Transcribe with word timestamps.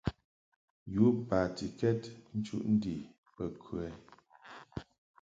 Yu 0.93 1.05
batikɛd 1.27 2.01
nchuʼ 2.37 2.63
ndi 2.73 2.93
bə 3.35 3.45
kə? 3.63 3.81